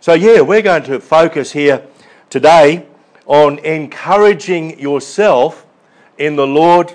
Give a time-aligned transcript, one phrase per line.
[0.00, 1.86] So, yeah, we're going to focus here
[2.30, 2.86] today
[3.26, 5.66] on encouraging yourself
[6.18, 6.92] in the Lord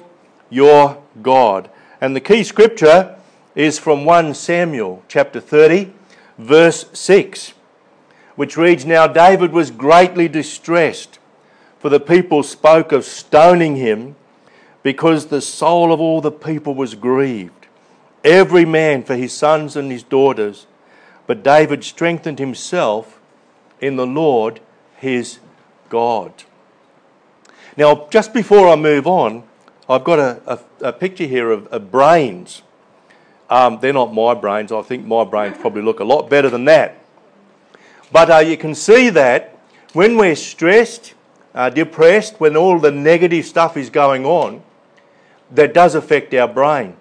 [0.50, 1.70] your God.
[2.02, 3.16] And the key scripture
[3.56, 5.92] is from 1 Samuel chapter 30,
[6.38, 7.54] verse 6,
[8.36, 11.20] which reads Now David was greatly distressed,
[11.80, 14.16] for the people spoke of stoning him
[14.82, 17.68] because the soul of all the people was grieved,
[18.24, 20.68] every man for his sons and his daughters.
[21.26, 23.20] But David strengthened himself
[23.80, 24.60] in the Lord
[24.98, 25.40] his
[25.90, 26.44] God.
[27.76, 29.44] Now, just before I move on,
[29.90, 32.62] I've got a, a, a picture here of, of brains.
[33.50, 34.72] Um, they're not my brains.
[34.72, 37.04] I think my brains probably look a lot better than that.
[38.12, 39.58] But uh, you can see that
[39.94, 41.14] when we're stressed,
[41.54, 44.64] uh, depressed, when all the negative stuff is going on,
[45.52, 46.96] that does affect our brain.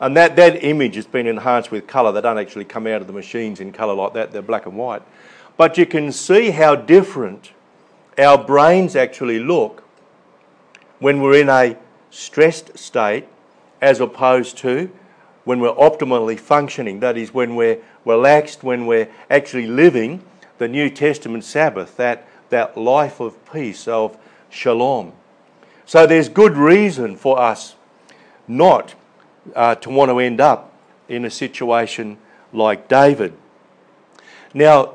[0.00, 2.12] And that, that image has been enhanced with colour.
[2.12, 4.76] They don't actually come out of the machines in colour like that, they're black and
[4.76, 5.02] white.
[5.56, 7.52] But you can see how different
[8.16, 9.82] our brains actually look
[11.00, 11.76] when we're in a
[12.10, 13.26] stressed state
[13.80, 14.90] as opposed to
[15.44, 17.00] when we're optimally functioning.
[17.00, 20.22] That is, when we're relaxed, when we're actually living
[20.58, 24.18] the New Testament Sabbath, that, that life of peace, of
[24.50, 25.12] shalom.
[25.86, 27.76] So there's good reason for us
[28.46, 28.94] not
[29.54, 30.72] uh, to want to end up
[31.08, 32.18] in a situation
[32.52, 33.32] like David.
[34.54, 34.94] Now,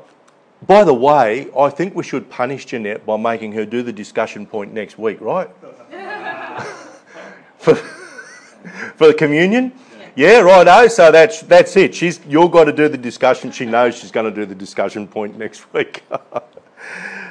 [0.66, 4.46] by the way, I think we should punish Jeanette by making her do the discussion
[4.46, 5.50] point next week, right?
[7.58, 9.72] for, for the communion?
[10.16, 10.66] Yeah, right.
[10.66, 11.94] Oh, So that's that's it.
[11.94, 13.50] She's you've got to do the discussion.
[13.50, 16.04] She knows she's going to do the discussion point next week.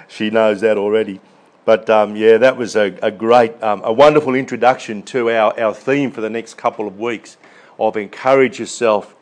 [0.09, 1.21] she knows that already.
[1.65, 5.73] But um, yeah, that was a, a great, um, a wonderful introduction to our, our
[5.73, 7.37] theme for the next couple of weeks
[7.79, 9.15] of encourage yourself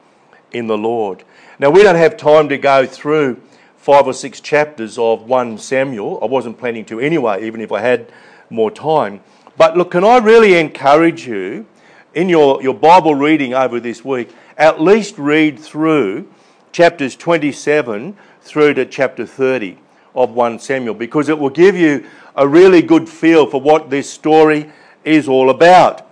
[0.52, 1.24] in the Lord.
[1.60, 3.42] Now, we don't have time to go through
[3.78, 6.20] five or six chapters of 1 Samuel.
[6.22, 8.12] I wasn't planning to anyway, even if I had
[8.50, 9.22] more time.
[9.58, 11.66] But look, can I really encourage you
[12.14, 16.28] in your, your Bible reading over this week, at least read through
[16.72, 19.78] chapters 27 through to chapter 30
[20.16, 22.06] of 1 Samuel because it will give you
[22.36, 24.72] a really good feel for what this story
[25.04, 26.08] is all about.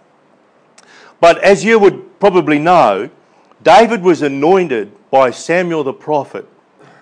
[1.19, 3.09] But as you would probably know,
[3.61, 6.47] David was anointed by Samuel the prophet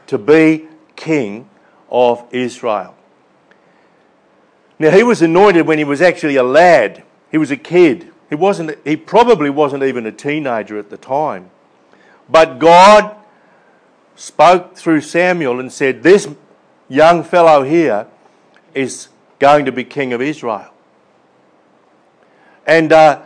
[0.08, 1.50] to be king
[1.90, 2.96] of Israel.
[4.80, 7.04] Now, he was anointed when he was actually a lad.
[7.32, 8.12] He was a kid.
[8.30, 11.50] He, wasn't, he probably wasn't even a teenager at the time.
[12.30, 13.16] But God
[14.16, 16.28] spoke through Samuel and said, This
[16.90, 18.08] young fellow here
[18.74, 19.10] is
[19.40, 20.72] going to be king of Israel.
[22.66, 23.22] And uh,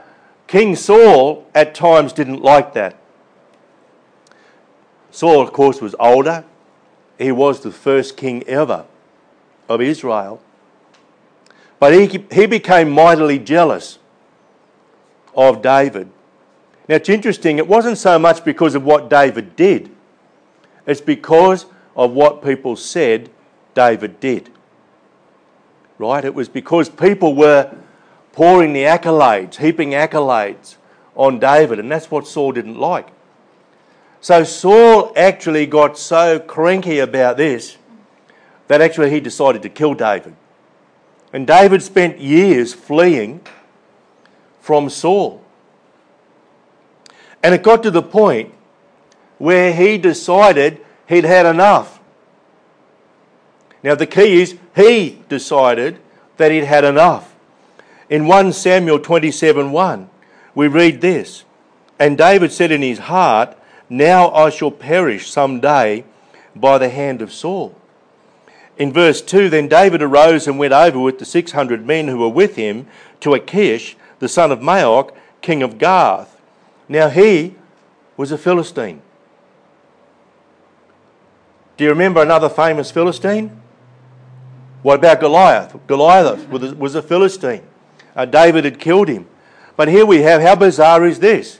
[0.48, 2.98] King Saul at times didn't like that.
[5.10, 6.46] Saul, of course, was older
[7.22, 8.86] he was the first king ever
[9.70, 10.42] of Israel.
[11.80, 14.00] But he, he became mightily jealous
[15.36, 16.10] of David.
[16.90, 19.92] Now it's interesting, it wasn't so much because of what David did,
[20.86, 23.30] it's because of what people said
[23.74, 24.50] David did.
[25.98, 26.26] Right?
[26.26, 27.76] It was because people were
[28.34, 30.78] pouring the accolades, heaping accolades
[31.16, 33.08] on David, and that's what Saul didn't like.
[34.22, 37.78] So Saul actually got so cranky about this
[38.68, 40.36] that actually he decided to kill David.
[41.34, 43.42] And David spent years fleeing
[44.60, 45.44] from Saul.
[47.44, 48.54] And it got to the point
[49.38, 52.00] where he decided he'd had enough.
[53.84, 55.98] Now, the key is he decided
[56.38, 57.36] that he'd had enough.
[58.10, 60.10] In 1 Samuel 27 1,
[60.54, 61.46] we read this
[62.00, 63.58] And David said in his heart,
[63.90, 66.06] now I shall perish some day
[66.56, 67.76] by the hand of Saul.
[68.78, 72.30] In verse 2, then David arose and went over with the 600 men who were
[72.30, 72.88] with him
[73.20, 75.12] to Achish, the son of Maoch,
[75.42, 76.40] king of Gath.
[76.88, 77.56] Now he
[78.18, 79.02] was a Philistine.
[81.78, 83.62] Do you remember another famous Philistine?
[84.82, 85.76] What about Goliath?
[85.88, 87.64] Goliath was a Philistine.
[88.16, 89.28] Uh, David had killed him.
[89.78, 91.60] But here we have, how bizarre is this?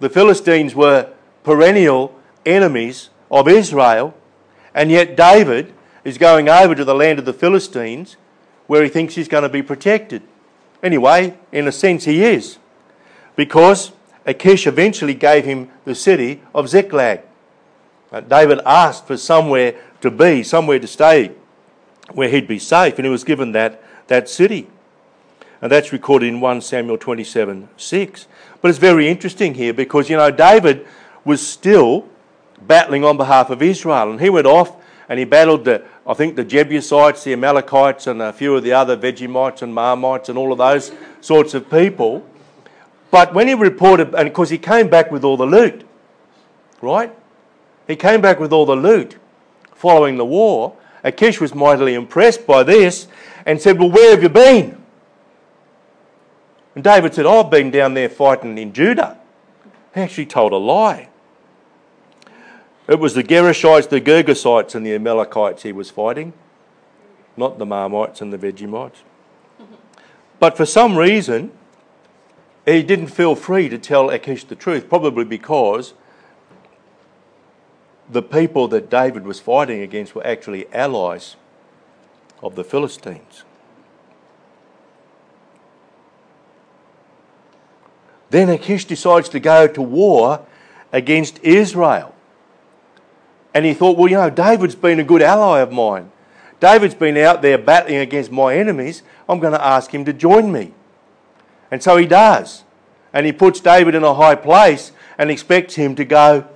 [0.00, 1.12] The Philistines were
[1.42, 4.14] perennial enemies of Israel,
[4.74, 5.72] and yet David
[6.04, 8.16] is going over to the land of the Philistines
[8.66, 10.22] where he thinks he's going to be protected.
[10.82, 12.58] Anyway, in a sense, he is,
[13.36, 13.92] because
[14.26, 17.22] Achish eventually gave him the city of Ziklag.
[18.12, 21.32] Uh, David asked for somewhere to be, somewhere to stay,
[22.12, 24.68] where he'd be safe, and he was given that, that city.
[25.60, 28.26] And that's recorded in 1 Samuel 27 6.
[28.60, 30.86] But it's very interesting here because, you know, David
[31.24, 32.08] was still
[32.60, 34.10] battling on behalf of Israel.
[34.10, 34.76] And he went off
[35.08, 38.72] and he battled the, I think, the Jebusites, the Amalekites, and a few of the
[38.72, 42.26] other Vegemites and Marmites and all of those sorts of people.
[43.10, 45.84] But when he reported, and because he came back with all the loot,
[46.82, 47.14] right?
[47.86, 49.16] He came back with all the loot
[49.74, 50.76] following the war.
[51.06, 53.06] Achish was mightily impressed by this
[53.46, 54.82] and said, Well, where have you been?
[56.74, 59.16] And David said, I've been down there fighting in Judah.
[59.94, 61.08] He actually told a lie.
[62.88, 66.32] It was the Gerishites, the Girgashites, and the Amalekites he was fighting,
[67.36, 69.02] not the Marmites and the Vegemites.
[70.40, 71.52] But for some reason,
[72.64, 75.94] he didn't feel free to tell Achish the truth, probably because
[78.08, 81.36] the people that David was fighting against were actually allies
[82.42, 83.44] of the Philistines.
[88.30, 90.44] Then Achish decides to go to war
[90.92, 92.14] against Israel.
[93.54, 96.12] And he thought, well, you know, David's been a good ally of mine.
[96.60, 99.02] David's been out there battling against my enemies.
[99.28, 100.72] I'm going to ask him to join me.
[101.70, 102.64] And so he does.
[103.12, 106.46] And he puts David in a high place and expects him to go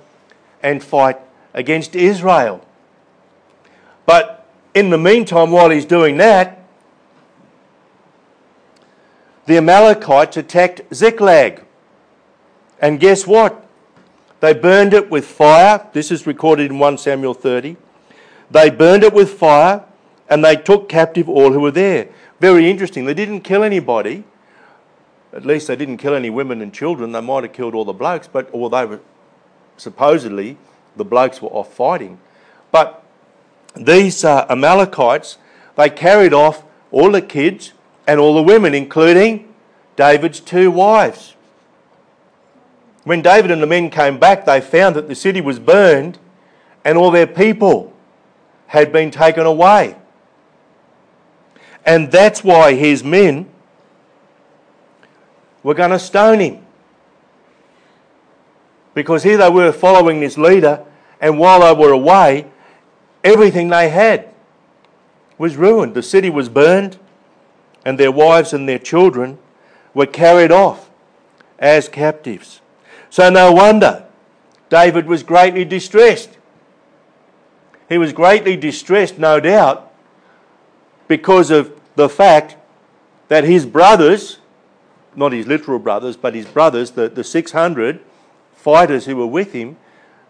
[0.61, 1.17] and fight
[1.53, 2.65] against Israel.
[4.05, 6.63] But in the meantime, while he's doing that,
[9.45, 11.63] the Amalekites attacked Ziklag.
[12.79, 13.65] And guess what?
[14.39, 15.87] They burned it with fire.
[15.93, 17.77] This is recorded in 1 Samuel 30.
[18.49, 19.83] They burned it with fire
[20.29, 22.09] and they took captive all who were there.
[22.39, 23.05] Very interesting.
[23.05, 24.23] They didn't kill anybody.
[25.33, 27.11] At least they didn't kill any women and children.
[27.11, 29.01] They might have killed all the blokes, but although they were
[29.77, 30.57] supposedly
[30.95, 32.19] the blokes were off fighting.
[32.71, 33.03] But
[33.75, 35.37] these uh, Amalekites,
[35.75, 37.73] they carried off all the kids
[38.07, 39.53] and all the women, including
[39.95, 41.35] David's two wives.
[43.03, 46.19] When David and the men came back, they found that the city was burned
[46.83, 47.93] and all their people
[48.67, 49.95] had been taken away.
[51.85, 53.49] And that's why his men
[55.63, 56.65] were going to stone him.
[58.93, 60.83] Because here they were following this leader,
[61.19, 62.47] and while they were away,
[63.23, 64.29] everything they had
[65.37, 65.93] was ruined.
[65.93, 66.97] The city was burned,
[67.85, 69.39] and their wives and their children
[69.93, 70.89] were carried off
[71.57, 72.61] as captives.
[73.09, 74.05] So, no wonder
[74.69, 76.37] David was greatly distressed.
[77.89, 79.91] He was greatly distressed, no doubt,
[81.07, 82.55] because of the fact
[83.27, 84.39] that his brothers,
[85.15, 87.99] not his literal brothers, but his brothers, the, the 600
[88.61, 89.77] fighters who were with him,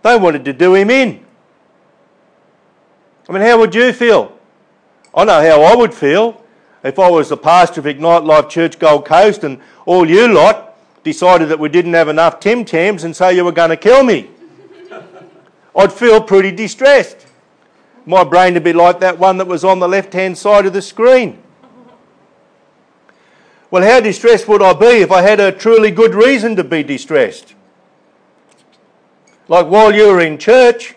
[0.04, 1.24] they wanted to do him in.
[3.30, 4.38] I mean, how would you feel?
[5.14, 6.44] I know how I would feel
[6.84, 10.78] if I was the pastor of Ignite Life Church Gold Coast and all you lot
[11.04, 14.04] decided that we didn't have enough Tim Tams and so you were going to kill
[14.04, 14.30] me.
[15.76, 17.28] I'd feel pretty distressed.
[18.06, 20.74] My brain would be like that one that was on the left hand side of
[20.74, 21.42] the screen.
[23.70, 26.84] Well, how distressed would I be if I had a truly good reason to be
[26.84, 27.54] distressed?
[29.48, 30.96] Like while you were in church,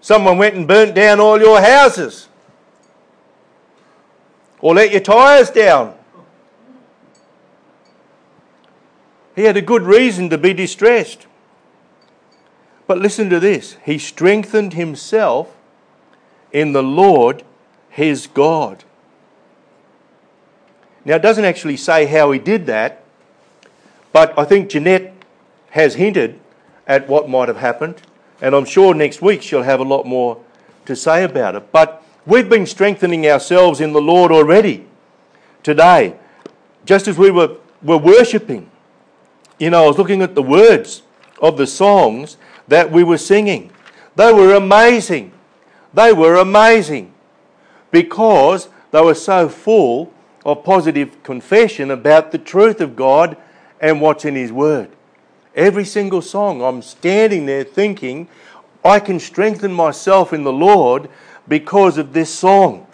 [0.00, 2.28] someone went and burnt down all your houses
[4.60, 5.94] or let your tyres down.
[9.34, 11.26] He had a good reason to be distressed.
[12.86, 15.56] But listen to this He strengthened himself
[16.52, 17.42] in the Lord
[17.88, 18.84] his God.
[21.04, 23.02] Now, it doesn't actually say how he did that,
[24.12, 25.12] but I think Jeanette
[25.70, 26.38] has hinted
[26.86, 28.00] at what might have happened,
[28.40, 30.42] and I'm sure next week she'll have a lot more
[30.86, 31.70] to say about it.
[31.72, 34.86] But we've been strengthening ourselves in the Lord already
[35.62, 36.16] today,
[36.84, 38.70] just as we were, were worshipping.
[39.58, 41.02] You know, I was looking at the words
[41.40, 42.36] of the songs
[42.68, 43.70] that we were singing.
[44.16, 45.32] They were amazing.
[45.94, 47.12] They were amazing
[47.90, 50.12] because they were so full
[50.44, 53.36] of positive confession about the truth of God
[53.80, 54.90] and what's in His Word.
[55.54, 58.28] Every single song, I'm standing there thinking,
[58.84, 61.10] I can strengthen myself in the Lord
[61.46, 62.86] because of this song.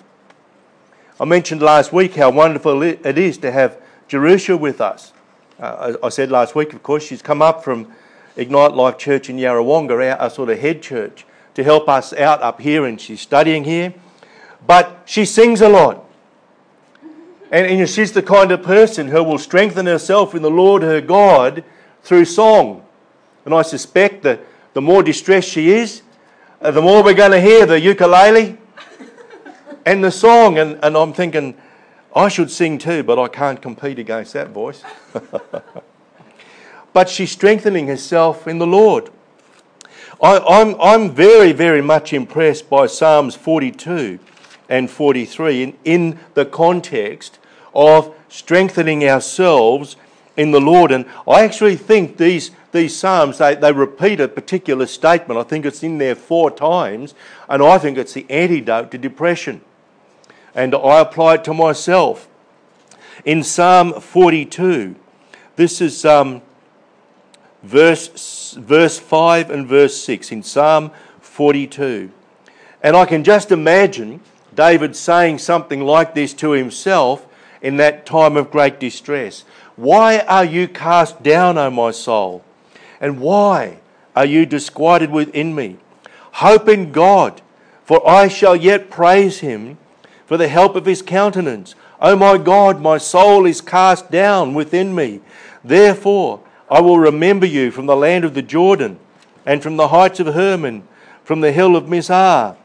[1.21, 5.13] I mentioned last week how wonderful it is to have Jerusha with us.
[5.59, 7.93] Uh, I said last week, of course, she's come up from
[8.37, 12.41] Ignite Life Church in Yarrawonga, our, our sort of head church, to help us out
[12.43, 13.95] up here, and she's studying here.
[14.67, 16.05] But she sings a lot.
[17.51, 21.01] And, and she's the kind of person who will strengthen herself in the Lord her
[21.01, 21.65] God
[22.09, 22.83] through song.
[23.45, 24.41] And I suspect that
[24.73, 26.01] the more distressed she is,
[26.63, 28.57] uh, the more we're going to hear the ukulele
[29.87, 30.57] and the song.
[30.57, 31.55] And, and I'm thinking,
[32.17, 34.83] I should sing too, but I can't compete against that voice.
[36.95, 39.11] but she's strengthening herself in the Lord.
[40.23, 44.19] I, I'm, I'm very, very much impressed by Psalms 42
[44.71, 47.39] and 43 in, in the context
[47.75, 49.97] of strengthening ourselves
[50.39, 50.93] in the Lord.
[50.93, 55.39] And I actually think these, these Psalms, they, they repeat a particular statement.
[55.39, 57.15] I think it's in there four times,
[57.49, 59.61] and I think it's the antidote to depression.
[60.55, 62.29] And I apply it to myself.
[63.25, 64.95] In Psalm 42,
[65.57, 66.41] this is um,
[67.65, 72.13] verse, verse 5 and verse 6 in Psalm 42.
[72.81, 74.21] And I can just imagine
[74.55, 77.27] David saying something like this to himself
[77.61, 79.45] in that time of great distress.
[79.79, 82.43] Why are you cast down, O my soul?
[83.01, 83.79] And why
[84.17, 85.77] are you disquieted within me?
[86.33, 87.41] Hope in God,
[87.85, 89.79] for I shall yet praise him
[90.27, 91.77] for the help of his countenance.
[92.01, 95.21] O my God, my soul is cast down within me.
[95.63, 98.99] Therefore, I will remember you from the land of the Jordan
[99.47, 100.89] and from the heights of Hermon,
[101.23, 102.57] from the hill of Mizar.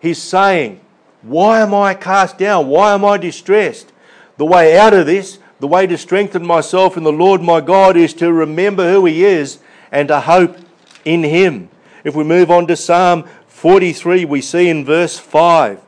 [0.00, 0.80] He's saying,
[1.20, 2.68] Why am I cast down?
[2.68, 3.92] Why am I distressed?
[4.38, 7.96] The way out of this, the way to strengthen myself in the Lord my God
[7.96, 9.58] is to remember who He is
[9.90, 10.56] and to hope
[11.04, 11.68] in Him.
[12.04, 15.80] If we move on to Psalm 43, we see in verse 5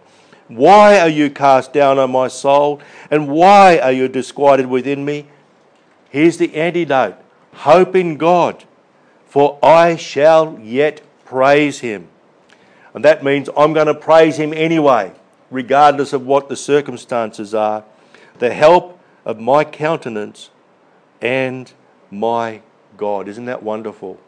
[0.49, 2.81] Why are you cast down, O my soul?
[3.11, 5.27] And why are you disquieted within me?
[6.11, 7.17] Here's the antidote
[7.53, 8.65] hope in God,
[9.27, 12.09] for I shall yet praise Him.
[12.95, 15.13] And that means I'm going to praise Him anyway,
[15.51, 17.85] regardless of what the circumstances are
[18.39, 18.98] the help
[19.28, 20.49] of my countenance
[21.20, 21.70] and
[22.11, 22.62] my
[22.97, 23.28] God.
[23.28, 24.18] Isn't that wonderful?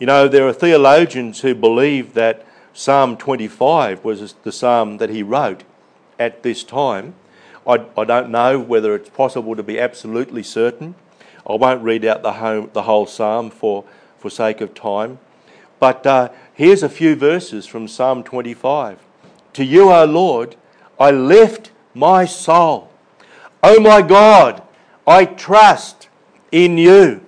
[0.00, 5.22] You know, there are theologians who believe that Psalm 25 was the psalm that he
[5.22, 5.64] wrote
[6.18, 7.14] at this time.
[7.66, 10.94] I, I don't know whether it's possible to be absolutely certain.
[11.46, 13.84] I won't read out the whole, the whole psalm for,
[14.16, 15.18] for sake of time.
[15.78, 18.98] But uh, here's a few verses from Psalm 25.
[19.52, 20.56] To you, O Lord,
[20.98, 22.91] I lift my soul.
[23.64, 24.60] Oh my God,
[25.06, 26.08] I trust
[26.50, 27.24] in you.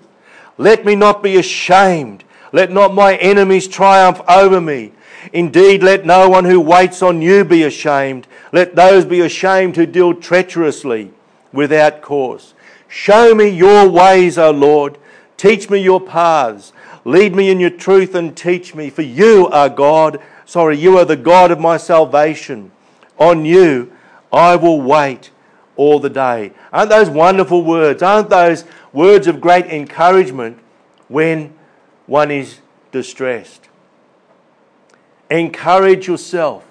[0.58, 2.24] Let me not be ashamed.
[2.52, 4.92] Let not my enemies triumph over me.
[5.32, 8.26] Indeed, let no one who waits on you be ashamed.
[8.52, 11.12] Let those be ashamed who deal treacherously
[11.52, 12.54] without cause.
[12.88, 14.98] Show me your ways, O Lord.
[15.36, 16.72] Teach me your paths.
[17.04, 20.20] Lead me in your truth and teach me, for you are God.
[20.46, 22.70] Sorry, you are the God of my salvation.
[23.18, 23.92] On you
[24.32, 25.30] I will wait
[25.76, 26.52] all the day.
[26.72, 28.02] Aren't those wonderful words?
[28.02, 30.58] Aren't those words of great encouragement
[31.08, 31.54] when
[32.06, 32.60] one is
[32.92, 33.68] distressed?
[35.30, 36.64] Encourage yourself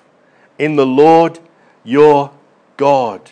[0.57, 1.39] in the Lord
[1.83, 2.31] your
[2.77, 3.31] God.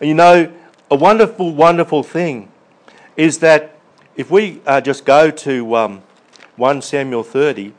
[0.00, 0.52] You know,
[0.90, 2.50] a wonderful, wonderful thing
[3.16, 3.78] is that
[4.16, 6.02] if we uh, just go to um,
[6.56, 7.72] 1 Samuel 30,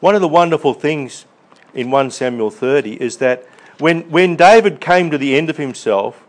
[0.00, 1.24] one of the wonderful things
[1.74, 3.46] in 1 Samuel 30 is that
[3.78, 6.24] when, when David came to the end of himself,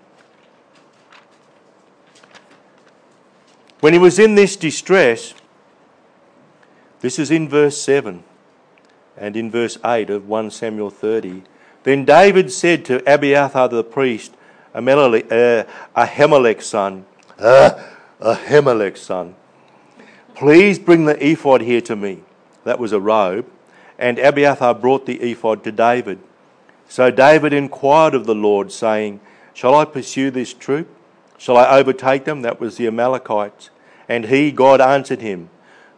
[3.79, 5.33] when he was in this distress,
[6.99, 8.23] this is in verse 7
[9.17, 11.43] and in verse 8 of 1 Samuel 30.
[11.83, 14.33] Then David said to Abiathar the priest,
[14.75, 17.05] uh, Ahimelech's son,
[17.39, 17.83] uh,
[18.21, 19.35] Ahimelech's son,
[20.35, 22.23] please bring the ephod here to me.
[22.63, 23.45] That was a robe.
[23.97, 26.19] And Abiathar brought the ephod to David.
[26.89, 29.19] So David inquired of the Lord, saying,
[29.53, 30.87] Shall I pursue this troop?
[31.37, 32.41] Shall I overtake them?
[32.41, 33.69] That was the Amalekites.
[34.09, 35.51] And he, God, answered him,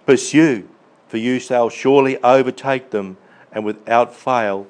[0.06, 0.68] Pursue,
[1.08, 3.16] for you shall surely overtake them,
[3.54, 4.68] and without fail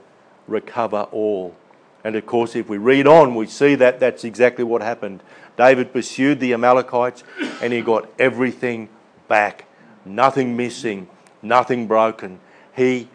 [0.47, 1.55] recover all.
[2.03, 5.23] And of course, if we read on, we see that that's exactly what happened.
[5.57, 7.23] David pursued the Amalekites,
[7.63, 8.89] and he got everything
[9.27, 9.65] back.
[10.05, 11.09] Nothing missing,
[11.41, 12.39] nothing broken.
[12.75, 13.07] He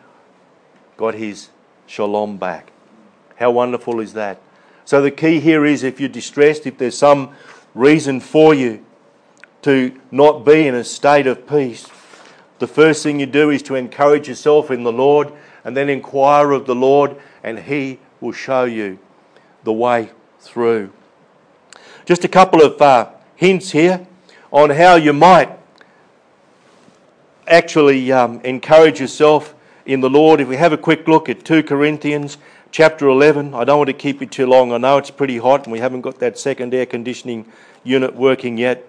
[0.96, 1.50] got his
[1.86, 2.72] shalom back.
[3.36, 4.40] How wonderful is that?
[4.84, 7.30] So, the key here is if you're distressed, if there's some
[7.74, 8.84] reason for you
[9.62, 11.88] to not be in a state of peace,
[12.58, 15.32] the first thing you do is to encourage yourself in the Lord
[15.64, 18.98] and then inquire of the Lord, and He will show you
[19.64, 20.92] the way through.
[22.04, 24.06] Just a couple of uh, hints here
[24.52, 25.50] on how you might
[27.48, 30.40] actually um, encourage yourself in the Lord.
[30.40, 32.38] If we have a quick look at 2 Corinthians
[32.70, 33.54] chapter 11.
[33.54, 34.72] I don't want to keep you too long.
[34.72, 37.46] I know it's pretty hot and we haven't got that second air conditioning
[37.84, 38.86] unit working yet.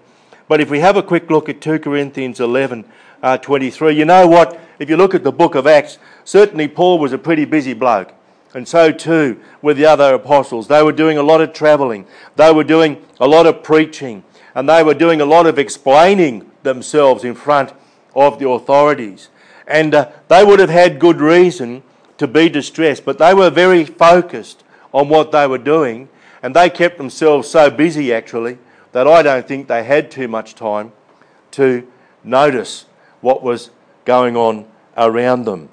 [0.48, 2.84] But if we have a quick look at 2 Corinthians 11
[3.22, 4.58] uh, 23, you know what?
[4.78, 8.14] If you look at the book of Acts, certainly Paul was a pretty busy bloke.
[8.54, 10.68] And so too were the other apostles.
[10.68, 12.06] They were doing a lot of traveling,
[12.36, 16.50] they were doing a lot of preaching, and they were doing a lot of explaining
[16.62, 17.72] themselves in front
[18.14, 19.28] of the authorities.
[19.66, 21.82] And uh, they would have had good reason
[22.18, 26.08] to be distressed, but they were very focused on what they were doing,
[26.42, 28.58] and they kept themselves so busy actually
[28.92, 30.92] that I don't think they had too much time
[31.52, 31.86] to
[32.24, 32.86] notice
[33.20, 33.70] what was
[34.04, 35.68] going on around them.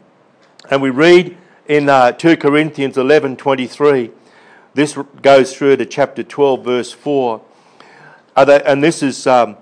[0.69, 1.37] And we read
[1.67, 4.11] in uh, 2 Corinthians 11:23.
[4.73, 7.41] This goes through to chapter 12, verse 4.
[8.35, 9.57] and this is um,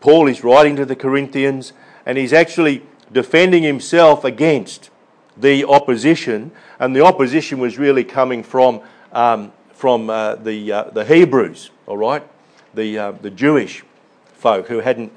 [0.00, 1.72] Paul is writing to the Corinthians,
[2.04, 2.82] and he's actually
[3.12, 4.90] defending himself against
[5.36, 8.80] the opposition, and the opposition was really coming from
[9.12, 12.22] um, from uh, the uh, the Hebrews, all right,
[12.74, 13.82] the uh, the Jewish
[14.34, 15.12] folk who hadn't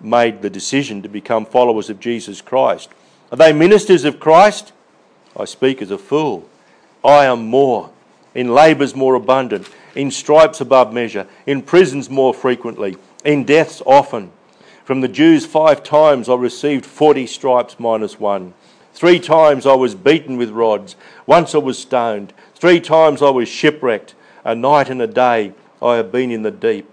[0.00, 2.90] made the decision to become followers of Jesus Christ.
[3.30, 4.72] Are they ministers of Christ?
[5.36, 6.48] I speak as a fool.
[7.04, 7.90] I am more,
[8.34, 14.30] in labours more abundant, in stripes above measure, in prisons more frequently, in deaths often.
[14.84, 18.54] From the Jews, five times I received forty stripes minus one.
[18.98, 20.96] Three times I was beaten with rods.
[21.24, 22.32] Once I was stoned.
[22.56, 24.16] Three times I was shipwrecked.
[24.44, 26.90] A night and a day I have been in the deep.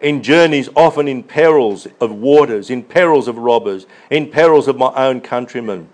[0.00, 4.92] In journeys, often in perils of waters, in perils of robbers, in perils of my
[4.94, 5.88] own countrymen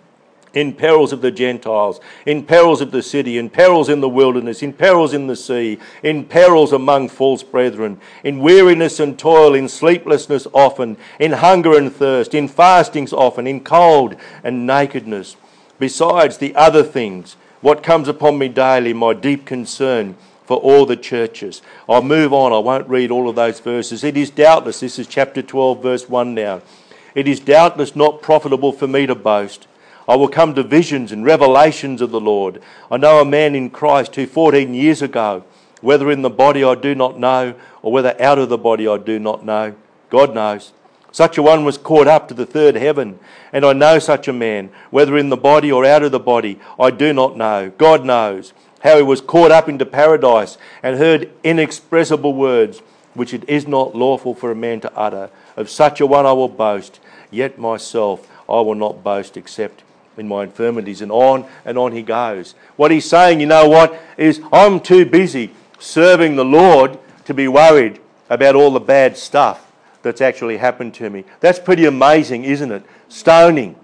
[0.52, 4.62] in perils of the Gentiles, in perils of the city, in perils in the wilderness,
[4.62, 9.68] in perils in the sea, in perils among false brethren, in weariness and toil, in
[9.68, 15.36] sleeplessness often, in hunger and thirst, in fastings often, in cold and nakedness.
[15.78, 20.96] Besides the other things, what comes upon me daily, my deep concern for all the
[20.96, 21.62] churches.
[21.88, 24.04] I'll move on, I won't read all of those verses.
[24.04, 26.60] It is doubtless, this is chapter 12, verse 1 now.
[27.14, 29.66] It is doubtless not profitable for me to boast.
[30.06, 32.60] I will come to visions and revelations of the Lord.
[32.90, 35.44] I know a man in Christ who 14 years ago,
[35.80, 38.98] whether in the body I do not know, or whether out of the body I
[38.98, 39.74] do not know,
[40.10, 40.72] God knows.
[41.14, 43.20] Such a one was caught up to the third heaven,
[43.52, 46.58] and I know such a man, whether in the body or out of the body,
[46.76, 47.70] I do not know.
[47.78, 48.52] God knows
[48.82, 52.82] how he was caught up into paradise and heard inexpressible words
[53.14, 55.30] which it is not lawful for a man to utter.
[55.56, 56.98] Of such a one I will boast,
[57.30, 59.84] yet myself I will not boast except
[60.16, 62.56] in my infirmities, and on and on he goes.
[62.74, 67.46] What he's saying, you know what, is I'm too busy serving the Lord to be
[67.46, 69.64] worried about all the bad stuff
[70.04, 71.24] that's actually happened to me.
[71.40, 72.84] That's pretty amazing, isn't it?
[73.08, 73.74] Stoning,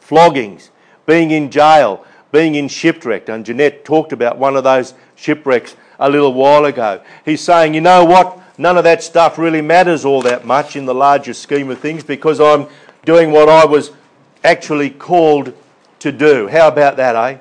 [0.00, 0.70] floggings,
[1.06, 3.28] being in jail, being in shipwreck.
[3.28, 7.00] And Jeanette talked about one of those shipwrecks a little while ago.
[7.24, 8.40] He's saying, you know what?
[8.58, 12.02] None of that stuff really matters all that much in the larger scheme of things
[12.02, 12.66] because I'm
[13.04, 13.92] doing what I was
[14.44, 15.54] actually called
[16.00, 16.48] to do.
[16.48, 17.38] How about that, eh?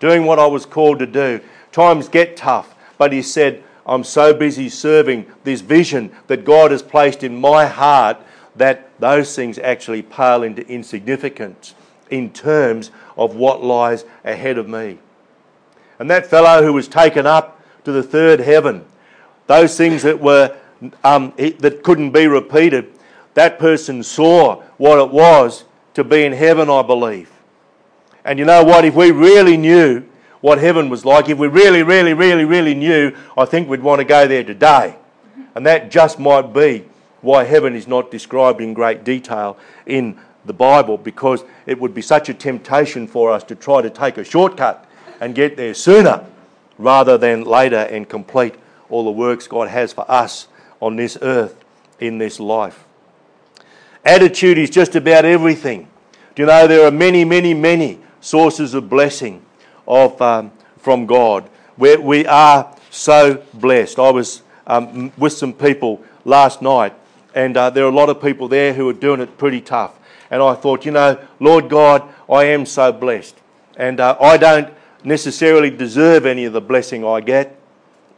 [0.00, 1.40] Doing what I was called to do.
[1.72, 6.82] Times get tough, but he said, I'm so busy serving this vision that God has
[6.82, 8.18] placed in my heart
[8.56, 11.74] that those things actually pale into insignificance
[12.10, 14.98] in terms of what lies ahead of me.
[15.98, 18.84] And that fellow who was taken up to the third heaven,
[19.46, 20.56] those things that were
[21.04, 22.92] um, that couldn't be repeated,
[23.34, 27.30] that person saw what it was to be in heaven, I believe.
[28.24, 28.84] And you know what?
[28.84, 30.04] If we really knew
[30.46, 33.98] what heaven was like, if we really, really, really, really knew, I think we'd want
[33.98, 34.94] to go there today.
[35.56, 36.84] And that just might be
[37.20, 42.00] why heaven is not described in great detail in the Bible, because it would be
[42.00, 44.88] such a temptation for us to try to take a shortcut
[45.20, 46.24] and get there sooner
[46.78, 48.54] rather than later and complete
[48.88, 50.46] all the works God has for us
[50.78, 51.56] on this earth
[51.98, 52.84] in this life.
[54.04, 55.88] Attitude is just about everything.
[56.36, 59.42] Do you know there are many, many, many sources of blessing
[59.86, 63.98] of, um, from God where we are so blessed.
[63.98, 66.94] I was um, with some people last night,
[67.34, 69.94] and uh, there are a lot of people there who are doing it pretty tough.
[70.30, 73.36] And I thought, you know, Lord God, I am so blessed.
[73.76, 74.72] And uh, I don't
[75.04, 77.56] necessarily deserve any of the blessing I get,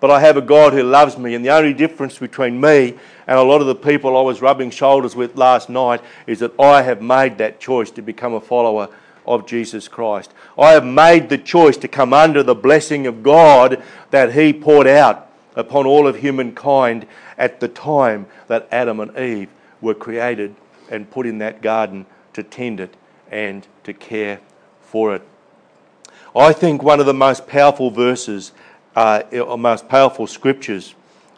[0.00, 1.34] but I have a God who loves me.
[1.34, 2.94] And the only difference between me
[3.26, 6.58] and a lot of the people I was rubbing shoulders with last night is that
[6.58, 8.88] I have made that choice to become a follower
[9.28, 10.32] of Jesus Christ.
[10.58, 14.86] I have made the choice to come under the blessing of God that He poured
[14.86, 20.56] out upon all of humankind at the time that Adam and Eve were created
[20.90, 22.96] and put in that garden to tend it
[23.30, 24.40] and to care
[24.80, 25.22] for it.
[26.34, 28.52] I think one of the most powerful verses
[28.98, 29.22] uh,
[29.56, 30.94] most powerful scriptures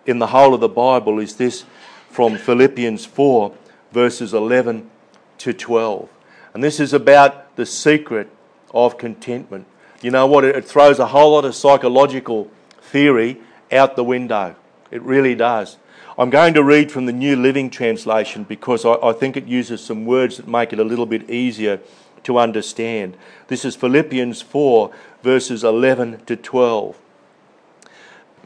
[0.07, 1.65] in the whole of the Bible is this
[2.09, 3.55] from Philippians 4,
[3.93, 4.91] verses 11
[5.39, 6.09] to 12.
[6.55, 8.27] And this is about the secret
[8.73, 9.67] of contentment.
[10.01, 10.45] You know what?
[10.45, 13.39] It throws a whole lot of psychological theory
[13.71, 14.57] out the window.
[14.91, 15.77] It really does.
[16.19, 19.85] I'm going to read from the New Living Translation because I, I think it uses
[19.85, 21.81] some words that make it a little bit easier
[22.23, 23.15] to understand.
[23.49, 24.91] This is Philippians 4,
[25.23, 26.99] verses 11 to 12.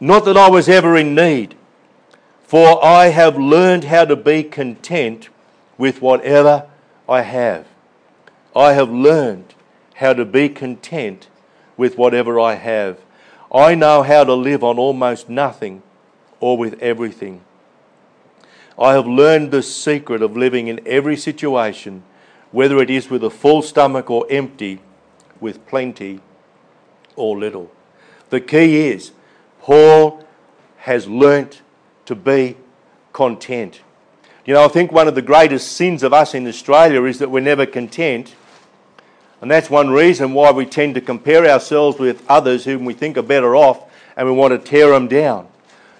[0.01, 1.55] Not that I was ever in need,
[2.43, 5.29] for I have learned how to be content
[5.79, 6.67] with whatever
[7.09, 7.69] I have.
[8.57, 9.55] I have learned
[9.95, 11.29] how to be content
[11.77, 13.01] with whatever I have.
[13.53, 15.83] I know how to live on almost nothing
[16.41, 17.43] or with everything.
[18.79, 22.03] I have learned the secret of living in every situation,
[22.51, 24.81] whether it is with a full stomach or empty,
[25.41, 26.21] with plenty
[27.17, 27.71] or little.
[28.31, 29.13] The key is
[29.61, 30.25] Paul
[30.79, 31.63] has learnt
[32.07, 32.57] to be
[33.13, 33.81] content.
[34.45, 37.31] You know, I think one of the greatest sins of us in Australia is that
[37.31, 38.35] we're never content.
[39.45, 43.19] And that's one reason why we tend to compare ourselves with others whom we think
[43.19, 45.47] are better off and we want to tear them down.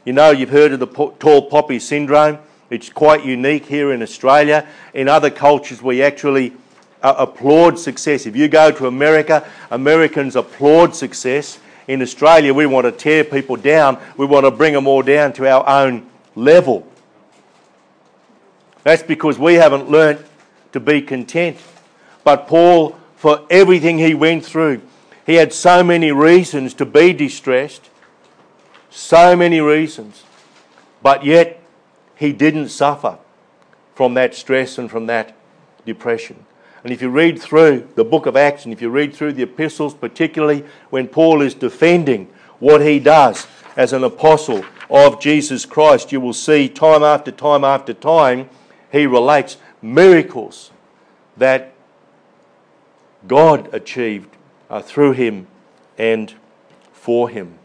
[0.07, 2.39] You know, you've heard of the tall poppy syndrome.
[2.71, 4.67] It's quite unique here in Australia.
[4.95, 6.55] In other cultures, we actually
[7.03, 8.25] uh, applaud success.
[8.25, 11.59] If you go to America, Americans applaud success.
[11.87, 14.01] In Australia, we want to tear people down.
[14.17, 16.91] We want to bring them all down to our own level.
[18.85, 20.25] That's because we haven't learnt
[20.73, 21.59] to be content.
[22.25, 24.83] But Paul, for everything he went through,
[25.25, 27.89] he had so many reasons to be distressed,
[28.91, 30.25] so many reasons.
[31.03, 31.59] But yet,
[32.17, 33.17] he didn't suffer
[33.95, 35.35] from that stress and from that
[35.87, 36.45] depression.
[36.83, 39.45] And if you read through the book of Acts and if you read through the
[39.45, 46.13] epistles, particularly when Paul is defending what he does as an apostle of Jesus Christ,
[46.13, 48.51] you will see time after time after time
[48.93, 50.73] he relates miracles
[51.39, 51.74] that
[53.27, 54.29] God achieved
[54.69, 55.47] uh, through him
[55.99, 56.33] and
[56.93, 57.59] for him.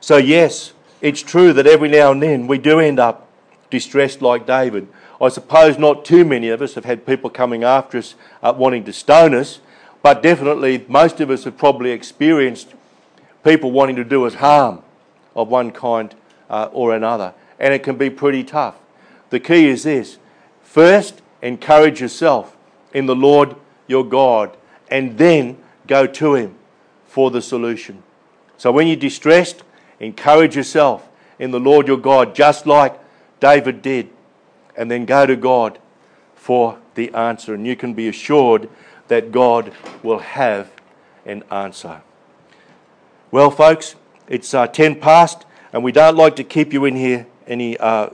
[0.00, 3.28] So, yes, it's true that every now and then we do end up
[3.70, 4.88] distressed like David.
[5.20, 8.84] I suppose not too many of us have had people coming after us uh, wanting
[8.84, 9.60] to stone us,
[10.02, 12.74] but definitely most of us have probably experienced
[13.42, 14.82] people wanting to do us harm
[15.34, 16.14] of one kind
[16.50, 18.76] uh, or another, and it can be pretty tough.
[19.30, 20.18] The key is this
[20.62, 22.56] first, encourage yourself
[22.92, 24.56] in the Lord your God,
[24.88, 26.54] and then go to Him
[27.06, 28.02] for the solution.
[28.56, 29.62] So when you're distressed,
[30.00, 32.98] encourage yourself in the Lord your God, just like
[33.40, 34.10] David did,
[34.76, 35.78] and then go to God
[36.34, 37.54] for the answer.
[37.54, 38.68] And you can be assured
[39.08, 40.70] that God will have
[41.26, 42.02] an answer.
[43.30, 43.96] Well, folks,
[44.28, 48.10] it's uh, 10 past, and we don't like to keep you in here any, uh,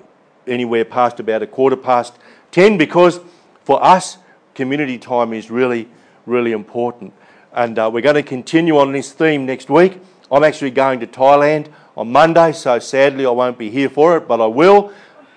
[0.47, 2.15] anywhere past about a quarter past
[2.53, 3.21] 10 because
[3.65, 4.19] for us,
[4.61, 5.89] community time is really,
[6.27, 7.15] really important.
[7.55, 9.99] And uh, we're going to continue on this theme next week.
[10.31, 14.29] I'm actually going to Thailand on Monday, so sadly I won't be here for it,
[14.29, 14.93] but I will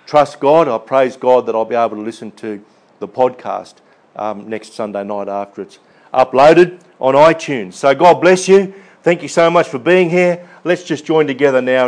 [0.06, 0.68] trust God.
[0.68, 2.62] I praise God that I'll be able to listen to
[3.00, 3.76] the podcast
[4.18, 5.80] um, next Sunday night after it's
[6.14, 7.76] uploaded on iTunes.
[7.76, 8.74] So God bless you.
[9.04, 10.46] Thank you so much for being here.
[10.66, 11.82] Let's just join together now.